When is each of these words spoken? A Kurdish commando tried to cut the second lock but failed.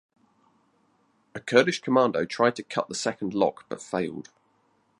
A 1.35 1.39
Kurdish 1.39 1.79
commando 1.81 2.25
tried 2.25 2.55
to 2.55 2.63
cut 2.63 2.87
the 2.89 2.95
second 2.95 3.35
lock 3.35 3.65
but 3.69 3.83
failed. 3.83 4.29